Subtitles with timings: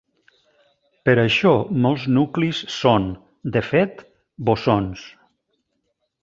[1.09, 1.51] Per això
[1.83, 3.05] molts nuclis són,
[3.57, 4.03] de fet,
[4.49, 5.07] bosons.